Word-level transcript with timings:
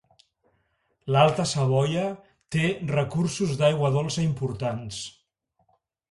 L'Alta 1.15 1.43
Savoia 1.49 2.05
té 2.55 2.63
recursos 2.93 3.53
d'aigua 3.59 3.91
dolça 3.97 4.23
importants. 4.29 5.03